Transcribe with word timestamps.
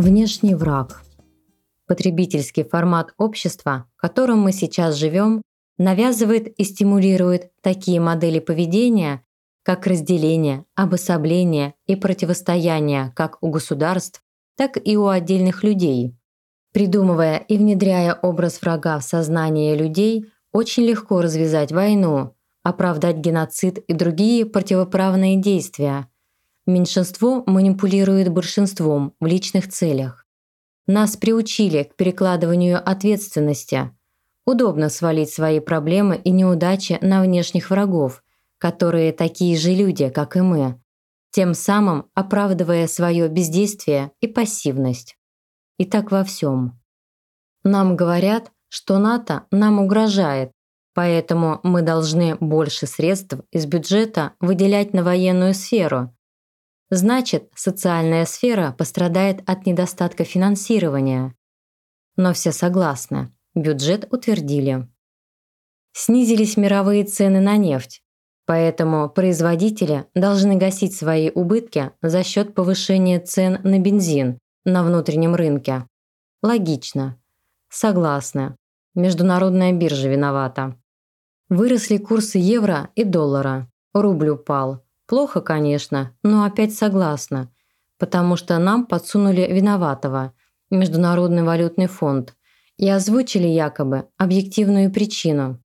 Внешний 0.00 0.54
враг. 0.54 1.02
Потребительский 1.86 2.64
формат 2.64 3.12
общества, 3.18 3.84
в 3.98 4.00
котором 4.00 4.38
мы 4.40 4.50
сейчас 4.50 4.94
живем, 4.94 5.42
навязывает 5.76 6.48
и 6.58 6.64
стимулирует 6.64 7.50
такие 7.60 8.00
модели 8.00 8.38
поведения, 8.38 9.22
как 9.62 9.86
разделение, 9.86 10.64
обособление 10.74 11.74
и 11.86 11.96
противостояние 11.96 13.12
как 13.14 13.36
у 13.42 13.50
государств, 13.50 14.22
так 14.56 14.78
и 14.82 14.96
у 14.96 15.06
отдельных 15.06 15.62
людей. 15.64 16.16
Придумывая 16.72 17.36
и 17.36 17.58
внедряя 17.58 18.14
образ 18.14 18.62
врага 18.62 18.98
в 19.00 19.04
сознание 19.04 19.76
людей, 19.76 20.24
очень 20.50 20.84
легко 20.84 21.20
развязать 21.20 21.72
войну, 21.72 22.34
оправдать 22.62 23.18
геноцид 23.18 23.76
и 23.76 23.92
другие 23.92 24.46
противоправные 24.46 25.36
действия. 25.36 26.09
Меньшинство 26.70 27.42
манипулирует 27.46 28.28
большинством 28.28 29.12
в 29.18 29.26
личных 29.26 29.68
целях. 29.68 30.24
Нас 30.86 31.16
приучили 31.16 31.82
к 31.82 31.96
перекладыванию 31.96 32.78
ответственности. 32.78 33.90
Удобно 34.46 34.88
свалить 34.88 35.30
свои 35.30 35.58
проблемы 35.58 36.16
и 36.22 36.30
неудачи 36.30 36.96
на 37.00 37.22
внешних 37.22 37.70
врагов, 37.70 38.22
которые 38.58 39.12
такие 39.12 39.58
же 39.58 39.72
люди, 39.72 40.10
как 40.10 40.36
и 40.36 40.42
мы, 40.42 40.80
тем 41.32 41.54
самым 41.54 42.08
оправдывая 42.14 42.86
свое 42.86 43.26
бездействие 43.26 44.12
и 44.20 44.28
пассивность. 44.28 45.16
И 45.76 45.84
так 45.84 46.12
во 46.12 46.22
всем. 46.22 46.80
Нам 47.64 47.96
говорят, 47.96 48.52
что 48.68 48.98
НАТО 48.98 49.46
нам 49.50 49.80
угрожает, 49.80 50.52
поэтому 50.94 51.58
мы 51.64 51.82
должны 51.82 52.36
больше 52.36 52.86
средств 52.86 53.34
из 53.50 53.66
бюджета 53.66 54.34
выделять 54.38 54.94
на 54.94 55.02
военную 55.02 55.52
сферу. 55.52 56.14
Значит, 56.90 57.48
социальная 57.54 58.26
сфера 58.26 58.74
пострадает 58.76 59.48
от 59.48 59.64
недостатка 59.64 60.24
финансирования. 60.24 61.36
Но 62.16 62.32
все 62.32 62.50
согласны, 62.50 63.32
бюджет 63.54 64.12
утвердили. 64.12 64.88
Снизились 65.92 66.56
мировые 66.56 67.04
цены 67.04 67.40
на 67.40 67.56
нефть, 67.56 68.02
поэтому 68.44 69.08
производители 69.08 70.06
должны 70.14 70.56
гасить 70.56 70.96
свои 70.96 71.30
убытки 71.30 71.92
за 72.02 72.24
счет 72.24 72.54
повышения 72.54 73.20
цен 73.20 73.60
на 73.62 73.78
бензин 73.78 74.38
на 74.64 74.82
внутреннем 74.82 75.36
рынке. 75.36 75.86
Логично. 76.42 77.20
Согласны. 77.68 78.56
Международная 78.96 79.72
биржа 79.72 80.08
виновата. 80.08 80.76
Выросли 81.48 81.98
курсы 81.98 82.38
евро 82.38 82.90
и 82.96 83.04
доллара. 83.04 83.70
Рубль 83.94 84.30
упал. 84.30 84.82
Плохо, 85.10 85.40
конечно, 85.40 86.14
но 86.22 86.44
опять 86.44 86.72
согласна. 86.72 87.50
Потому 87.98 88.36
что 88.36 88.56
нам 88.58 88.86
подсунули 88.86 89.40
виноватого– 89.40 90.32
Международный 90.70 91.42
валютный 91.42 91.88
фонд 91.88 92.36
и 92.76 92.88
озвучили 92.88 93.48
якобы 93.48 94.06
объективную 94.18 94.92
причину. 94.92 95.60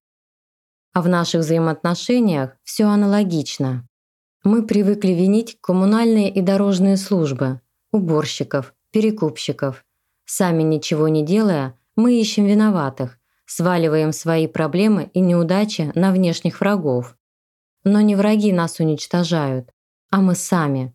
А 0.93 1.03
в 1.03 1.07
наших 1.09 1.41
взаимоотношениях 1.41 2.57
все 2.63 2.85
аналогично. 2.85 3.87
Мы 4.43 4.65
привыкли 4.65 5.11
винить 5.11 5.59
коммунальные 5.61 6.31
и 6.33 6.41
дорожные 6.41 6.97
службы, 6.97 7.61
уборщиков, 7.91 8.73
перекупщиков. 8.89 9.85
Сами 10.25 10.63
ничего 10.63 11.07
не 11.07 11.23
делая, 11.23 11.77
мы 11.95 12.19
ищем 12.19 12.47
виноватых, 12.47 13.19
сваливаем 13.45 14.11
свои 14.11 14.47
проблемы 14.47 15.11
и 15.13 15.19
неудачи 15.19 15.91
на 15.93 16.11
внешних 16.11 16.61
врагов. 16.61 17.15
Но 17.85 18.01
не 18.01 18.15
враги 18.15 18.51
нас 18.51 18.79
уничтожают, 18.79 19.71
а 20.09 20.19
мы 20.19 20.35
сами. 20.35 20.93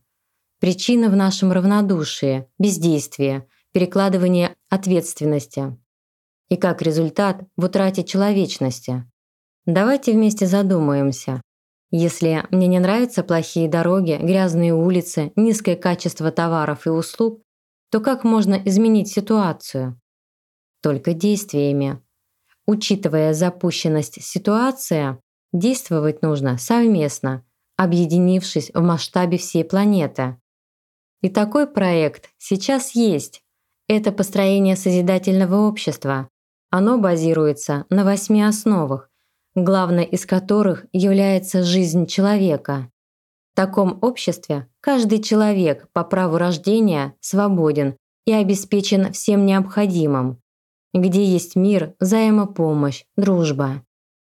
Причина 0.58 1.08
в 1.08 1.16
нашем 1.16 1.52
равнодушии, 1.52 2.46
бездействии, 2.58 3.48
перекладывании 3.72 4.50
ответственности. 4.68 5.78
И 6.48 6.56
как 6.56 6.82
результат 6.82 7.44
в 7.56 7.64
утрате 7.64 8.04
человечности. 8.04 9.10
Давайте 9.66 10.12
вместе 10.12 10.46
задумаемся. 10.46 11.40
Если 11.92 12.44
мне 12.50 12.66
не 12.66 12.78
нравятся 12.80 13.22
плохие 13.22 13.68
дороги, 13.68 14.18
грязные 14.20 14.74
улицы, 14.74 15.32
низкое 15.36 15.76
качество 15.76 16.30
товаров 16.32 16.86
и 16.86 16.90
услуг, 16.90 17.40
то 17.90 18.00
как 18.00 18.24
можно 18.24 18.54
изменить 18.64 19.08
ситуацию? 19.08 20.00
Только 20.82 21.14
действиями. 21.14 22.02
Учитывая 22.66 23.32
запущенность 23.32 24.22
ситуации, 24.22 25.18
действовать 25.52 26.22
нужно 26.22 26.58
совместно, 26.58 27.44
объединившись 27.76 28.70
в 28.74 28.80
масштабе 28.80 29.38
всей 29.38 29.64
планеты. 29.64 30.36
И 31.22 31.28
такой 31.28 31.66
проект 31.66 32.30
сейчас 32.38 32.94
есть. 32.94 33.42
Это 33.88 34.12
построение 34.12 34.76
созидательного 34.76 35.66
общества. 35.68 36.28
Оно 36.70 36.98
базируется 36.98 37.86
на 37.90 38.04
восьми 38.04 38.42
основах, 38.42 39.10
главной 39.54 40.04
из 40.04 40.26
которых 40.26 40.86
является 40.92 41.62
жизнь 41.62 42.06
человека. 42.06 42.90
В 43.52 43.56
таком 43.56 43.98
обществе 44.02 44.68
каждый 44.80 45.20
человек 45.20 45.88
по 45.92 46.04
праву 46.04 46.38
рождения 46.38 47.14
свободен 47.20 47.96
и 48.24 48.32
обеспечен 48.32 49.12
всем 49.12 49.44
необходимым 49.44 50.40
где 50.92 51.24
есть 51.24 51.56
мир, 51.56 51.94
взаимопомощь, 52.00 53.04
дружба, 53.16 53.84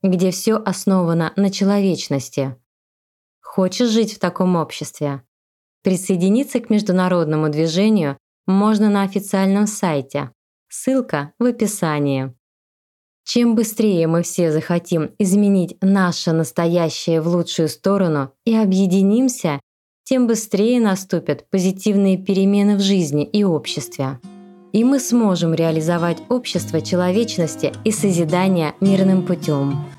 где 0.04 0.30
все 0.30 0.56
основано 0.56 1.32
на 1.34 1.50
человечности. 1.50 2.54
Хочешь 3.40 3.88
жить 3.88 4.12
в 4.12 4.18
таком 4.18 4.54
обществе? 4.54 5.22
Присоединиться 5.82 6.60
к 6.60 6.68
международному 6.68 7.48
движению 7.48 8.18
можно 8.46 8.90
на 8.90 9.02
официальном 9.02 9.66
сайте. 9.66 10.30
Ссылка 10.68 11.32
в 11.38 11.44
описании. 11.46 12.34
Чем 13.24 13.54
быстрее 13.54 14.06
мы 14.06 14.22
все 14.22 14.52
захотим 14.52 15.14
изменить 15.18 15.78
наше 15.80 16.32
настоящее 16.32 17.22
в 17.22 17.28
лучшую 17.28 17.70
сторону 17.70 18.34
и 18.44 18.54
объединимся, 18.54 19.58
тем 20.02 20.26
быстрее 20.26 20.80
наступят 20.80 21.48
позитивные 21.48 22.18
перемены 22.18 22.76
в 22.76 22.80
жизни 22.80 23.24
и 23.24 23.42
обществе 23.42 24.20
и 24.74 24.82
мы 24.82 24.98
сможем 24.98 25.54
реализовать 25.54 26.18
общество 26.28 26.80
человечности 26.80 27.72
и 27.84 27.92
созидания 27.92 28.74
мирным 28.80 29.24
путем. 29.24 29.93